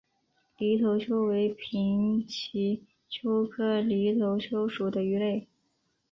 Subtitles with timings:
[0.57, 5.47] 犁头鳅为平鳍鳅科犁头鳅属的鱼类。